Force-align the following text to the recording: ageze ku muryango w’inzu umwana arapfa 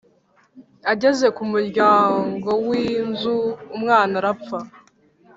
ageze 0.91 1.27
ku 1.35 1.43
muryango 1.51 2.49
w’inzu 2.67 3.35
umwana 3.75 4.13
arapfa 4.21 4.59